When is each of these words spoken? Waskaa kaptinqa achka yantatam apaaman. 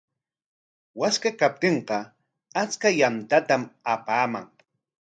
Waskaa 0.99 1.33
kaptinqa 1.41 1.97
achka 2.61 2.87
yantatam 2.99 3.63
apaaman. 3.93 4.45